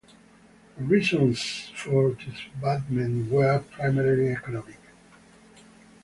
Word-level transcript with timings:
The 0.79 0.83
reasons 0.83 1.69
for 1.75 2.13
disbandment 2.15 3.29
were 3.31 3.59
primarily 3.59 4.29
economic. 4.31 4.79